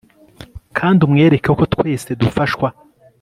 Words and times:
kandi 0.77 0.99
umwereke 1.07 1.49
ko 1.57 1.63
twese 1.73 2.09
dufashwa 2.21 2.67